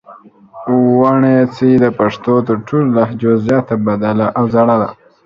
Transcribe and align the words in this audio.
وڼېڅي 0.99 1.71
د 1.83 1.85
پښتو 1.99 2.33
تر 2.47 2.57
ټولو 2.67 2.87
لهجو 2.97 3.31
زیاته 3.45 3.75
بدله 3.85 4.27
او 4.37 4.43
زړه 4.55 4.75
ده 4.81 4.89